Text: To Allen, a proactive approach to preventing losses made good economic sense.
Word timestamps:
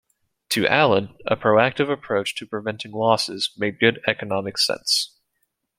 To 0.49 0.65
Allen, 0.67 1.15
a 1.27 1.35
proactive 1.35 1.91
approach 1.91 2.33
to 2.37 2.47
preventing 2.47 2.91
losses 2.91 3.51
made 3.55 3.79
good 3.79 4.01
economic 4.07 4.57
sense. 4.57 5.15